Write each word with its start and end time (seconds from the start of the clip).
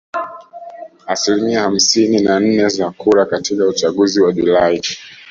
asilimia 1.07 1.61
hamsini 1.61 2.19
na 2.21 2.39
nne 2.39 2.69
za 2.69 2.89
kura 2.91 3.25
katika 3.25 3.67
uchaguzi 3.67 4.21
wa 4.21 4.31
Julai 4.33 4.81